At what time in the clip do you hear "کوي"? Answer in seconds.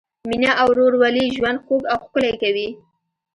2.41-2.67